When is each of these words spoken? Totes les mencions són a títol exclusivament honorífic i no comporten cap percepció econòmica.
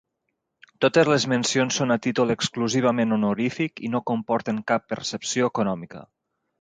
Totes 0.85 1.09
les 1.09 1.25
mencions 1.33 1.77
són 1.81 1.95
a 1.95 1.97
títol 2.05 2.33
exclusivament 2.35 3.17
honorífic 3.17 3.83
i 3.89 3.93
no 3.97 4.03
comporten 4.13 4.63
cap 4.73 4.89
percepció 4.95 5.55
econòmica. 5.55 6.03